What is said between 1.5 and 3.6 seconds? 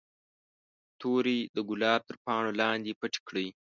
د ګلابو تر پاڼو لاندې پټې کړئ.